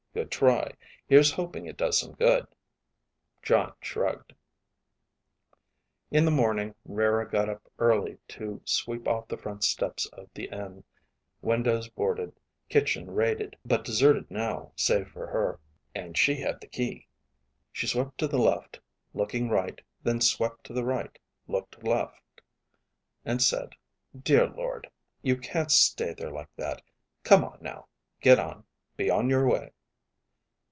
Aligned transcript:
"Good 0.13 0.29
try. 0.29 0.73
Here's 1.07 1.31
hoping 1.31 1.67
it 1.67 1.77
does 1.77 1.97
some 1.97 2.11
good." 2.15 2.45
Jon 3.41 3.71
shrugged. 3.79 4.35
In 6.11 6.25
the 6.25 6.31
morning, 6.31 6.75
Rara 6.83 7.27
got 7.29 7.47
up 7.47 7.71
early 7.79 8.17
to 8.27 8.61
sweep 8.65 9.07
off 9.07 9.29
the 9.29 9.37
front 9.37 9.63
steps 9.63 10.07
of 10.07 10.27
the 10.33 10.49
inn 10.51 10.83
(windows 11.41 11.87
boarded, 11.87 12.33
kitchen 12.67 13.09
raided, 13.09 13.55
but 13.63 13.85
deserted 13.85 14.29
now 14.29 14.73
save 14.75 15.07
for 15.07 15.27
her; 15.27 15.61
and 15.95 16.17
she 16.17 16.35
had 16.35 16.59
the 16.59 16.67
key); 16.67 17.07
she 17.71 17.87
swept 17.87 18.17
to 18.17 18.27
the 18.27 18.37
left, 18.37 18.81
looking 19.13 19.47
right, 19.49 19.81
then 20.03 20.19
swept 20.19 20.65
to 20.65 20.73
the 20.73 20.83
right, 20.83 21.17
looked 21.47 21.81
left, 21.85 22.41
and 23.23 23.41
said, 23.41 23.75
"Dear 24.21 24.49
Lord, 24.49 24.89
you 25.21 25.37
can't 25.37 25.71
stay 25.71 26.13
there 26.13 26.31
like 26.31 26.53
that. 26.57 26.81
Come 27.23 27.45
on, 27.45 27.59
now. 27.61 27.87
Get 28.19 28.39
on, 28.39 28.65
be 28.97 29.09
on 29.09 29.29
your 29.29 29.47
way." 29.49 29.71